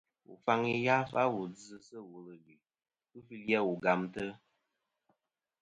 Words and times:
Wu 0.25 0.33
faŋi 0.45 0.73
yaf 0.85 1.09
a 1.21 1.23
wà 1.33 1.43
dzɨ 1.55 1.75
sɨ 1.87 1.97
wul 2.09 2.27
ɨlue 2.35 2.53
lufɨli 3.11 3.51
a 3.59 3.61
wu 3.67 3.73
gamtɨ. 3.83 4.25